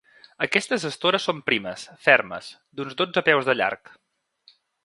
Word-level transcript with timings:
Aquestes 0.45 0.85
estores 0.89 1.27
són 1.29 1.43
primes, 1.51 1.85
fermes, 2.07 2.49
d'uns 2.79 2.99
dotze 3.03 3.27
peus 3.31 3.51
de 3.51 3.59
llarg. 3.63 3.97